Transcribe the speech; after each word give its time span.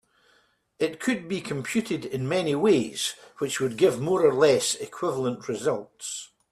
It 0.79 0.99
could 0.99 1.27
be 1.27 1.41
computed 1.41 2.05
in 2.05 2.27
many 2.27 2.55
ways 2.55 3.13
which 3.37 3.59
would 3.59 3.77
give 3.77 4.01
more 4.01 4.25
or 4.25 4.33
less 4.33 4.73
equivalent 4.73 5.47
results. 5.47 6.31